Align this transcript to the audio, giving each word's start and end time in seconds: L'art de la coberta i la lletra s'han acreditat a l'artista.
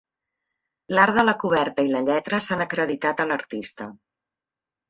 L'art 0.97 1.19
de 1.19 1.25
la 1.27 1.35
coberta 1.43 1.85
i 1.87 1.91
la 1.97 2.01
lletra 2.07 2.39
s'han 2.47 2.67
acreditat 2.67 3.23
a 3.25 3.29
l'artista. 3.33 3.93